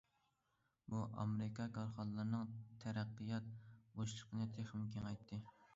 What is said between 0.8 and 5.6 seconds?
بۇ ئامېرىكا كارخانىلىرىنىڭ تەرەققىيات بوشلۇقىنى تېخىمۇ كېڭەيتتى.